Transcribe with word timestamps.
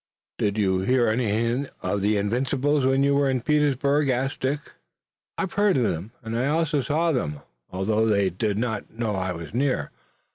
"Did 0.39 0.57
you 0.57 0.79
hear 0.79 1.07
anything 1.07 1.69
of 1.83 2.01
the 2.01 2.17
Invincibles 2.17 2.83
when 2.87 3.03
you 3.03 3.13
were 3.13 3.29
in 3.29 3.39
Petersburg?" 3.39 4.09
asked 4.09 4.39
Dick. 4.39 4.59
"I 5.37 5.45
heard 5.45 5.77
of 5.77 5.83
them, 5.83 6.11
and 6.23 6.35
I 6.39 6.47
also 6.47 6.81
saw 6.81 7.11
them, 7.11 7.41
although 7.69 8.07
they 8.07 8.31
did 8.31 8.57
not 8.57 8.89
know 8.89 9.15
I 9.15 9.31
was 9.31 9.53
near. 9.53 9.91